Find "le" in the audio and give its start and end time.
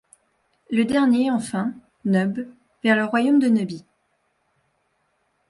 0.71-0.83, 2.95-3.05